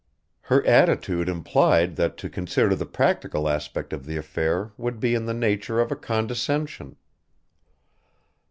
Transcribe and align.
Her 0.41 0.65
attitude 0.65 1.29
implied 1.29 1.95
that 1.97 2.17
to 2.17 2.27
consider 2.27 2.73
the 2.75 2.87
practical 2.87 3.47
aspect 3.47 3.93
of 3.93 4.07
the 4.07 4.17
affair 4.17 4.71
would 4.75 4.99
be 4.99 5.13
in 5.13 5.27
the 5.27 5.31
nature 5.35 5.79
of 5.79 5.91
a 5.91 5.95
condescension. 5.95 6.95